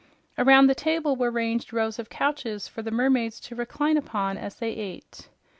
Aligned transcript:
Around 0.35 0.65
the 0.65 0.73
table 0.73 1.15
were 1.15 1.29
ranged 1.29 1.71
rows 1.71 1.99
of 1.99 2.09
couches 2.09 2.67
for 2.67 2.81
the 2.81 2.89
mermaids 2.89 3.39
to 3.41 3.55
recline 3.55 3.97
upon 3.97 4.35
as 4.35 4.55
they 4.55 4.71
ate. 4.71 5.29